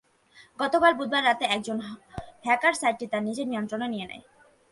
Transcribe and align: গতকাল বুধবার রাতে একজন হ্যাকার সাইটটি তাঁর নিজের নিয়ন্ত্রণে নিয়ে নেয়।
গতকাল 0.59 0.91
বুধবার 0.99 1.23
রাতে 1.25 1.45
একজন 1.55 1.77
হ্যাকার 2.45 2.73
সাইটটি 2.81 3.05
তাঁর 3.11 3.23
নিজের 3.27 3.47
নিয়ন্ত্রণে 3.51 3.87
নিয়ে 3.93 4.09
নেয়। 4.09 4.23